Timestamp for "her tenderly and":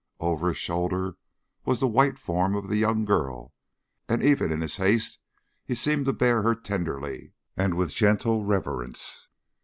6.41-7.75